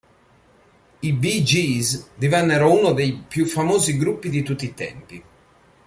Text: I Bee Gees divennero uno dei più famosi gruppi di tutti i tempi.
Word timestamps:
I 1.01 1.13
Bee 1.13 1.43
Gees 1.43 2.09
divennero 2.15 2.75
uno 2.75 2.91
dei 2.91 3.13
più 3.13 3.45
famosi 3.45 3.97
gruppi 3.97 4.29
di 4.29 4.41
tutti 4.41 4.65
i 4.65 4.73
tempi. 4.73 5.23